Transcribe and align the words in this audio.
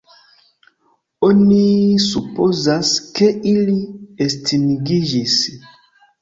Oni 1.27 1.59
supozas, 2.05 2.95
ke 3.19 3.29
ili 3.53 3.77
estingiĝis. 4.27 5.37